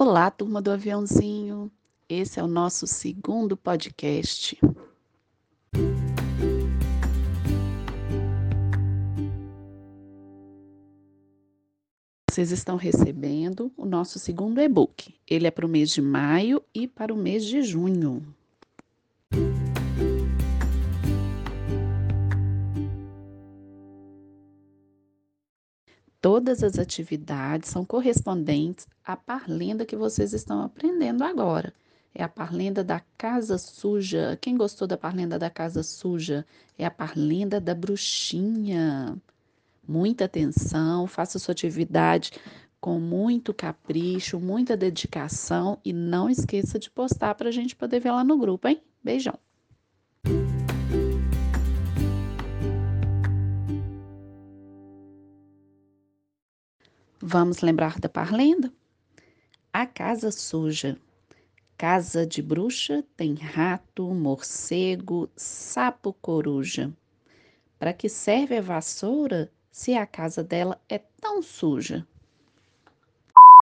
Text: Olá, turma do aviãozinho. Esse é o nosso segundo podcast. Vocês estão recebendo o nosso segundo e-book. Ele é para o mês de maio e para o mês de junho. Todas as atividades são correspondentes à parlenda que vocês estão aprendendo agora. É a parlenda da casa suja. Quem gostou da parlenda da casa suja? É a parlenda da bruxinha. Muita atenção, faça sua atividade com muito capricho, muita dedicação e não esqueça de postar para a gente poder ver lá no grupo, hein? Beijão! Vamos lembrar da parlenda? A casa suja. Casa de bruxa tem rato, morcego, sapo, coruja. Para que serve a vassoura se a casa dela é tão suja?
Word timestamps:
Olá, 0.00 0.30
turma 0.30 0.62
do 0.62 0.70
aviãozinho. 0.70 1.68
Esse 2.08 2.38
é 2.38 2.42
o 2.44 2.46
nosso 2.46 2.86
segundo 2.86 3.56
podcast. 3.56 4.56
Vocês 12.30 12.52
estão 12.52 12.76
recebendo 12.76 13.72
o 13.76 13.84
nosso 13.84 14.20
segundo 14.20 14.60
e-book. 14.60 15.16
Ele 15.26 15.48
é 15.48 15.50
para 15.50 15.66
o 15.66 15.68
mês 15.68 15.90
de 15.90 16.00
maio 16.00 16.62
e 16.72 16.86
para 16.86 17.12
o 17.12 17.16
mês 17.16 17.44
de 17.44 17.60
junho. 17.62 18.22
Todas 26.20 26.64
as 26.64 26.78
atividades 26.78 27.70
são 27.70 27.84
correspondentes 27.84 28.88
à 29.04 29.16
parlenda 29.16 29.86
que 29.86 29.94
vocês 29.96 30.32
estão 30.32 30.62
aprendendo 30.62 31.22
agora. 31.22 31.72
É 32.12 32.24
a 32.24 32.28
parlenda 32.28 32.82
da 32.82 33.00
casa 33.16 33.56
suja. 33.56 34.36
Quem 34.40 34.56
gostou 34.56 34.88
da 34.88 34.96
parlenda 34.96 35.38
da 35.38 35.48
casa 35.48 35.82
suja? 35.84 36.44
É 36.76 36.84
a 36.84 36.90
parlenda 36.90 37.60
da 37.60 37.74
bruxinha. 37.74 39.16
Muita 39.86 40.24
atenção, 40.24 41.06
faça 41.06 41.38
sua 41.38 41.52
atividade 41.52 42.32
com 42.80 42.98
muito 43.00 43.54
capricho, 43.54 44.38
muita 44.40 44.76
dedicação 44.76 45.78
e 45.84 45.92
não 45.92 46.28
esqueça 46.28 46.78
de 46.78 46.90
postar 46.90 47.34
para 47.34 47.48
a 47.48 47.52
gente 47.52 47.74
poder 47.76 48.00
ver 48.00 48.10
lá 48.10 48.24
no 48.24 48.38
grupo, 48.38 48.68
hein? 48.68 48.82
Beijão! 49.02 49.38
Vamos 57.20 57.62
lembrar 57.62 57.98
da 57.98 58.08
parlenda? 58.08 58.72
A 59.72 59.84
casa 59.86 60.30
suja. 60.30 60.96
Casa 61.76 62.24
de 62.24 62.40
bruxa 62.40 63.04
tem 63.16 63.34
rato, 63.34 64.04
morcego, 64.14 65.28
sapo, 65.34 66.12
coruja. 66.12 66.92
Para 67.76 67.92
que 67.92 68.08
serve 68.08 68.58
a 68.58 68.62
vassoura 68.62 69.50
se 69.68 69.94
a 69.94 70.06
casa 70.06 70.44
dela 70.44 70.80
é 70.88 70.98
tão 70.98 71.42
suja? 71.42 72.06